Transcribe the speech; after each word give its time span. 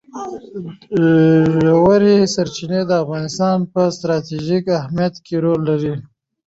ژورې 1.79 2.17
سرچینې 2.33 2.81
د 2.85 2.91
افغانستان 3.03 3.57
په 3.73 3.81
ستراتیژیک 3.95 4.65
اهمیت 4.79 5.15
کې 5.25 5.35
رول 5.45 5.61
لري. 5.69 5.93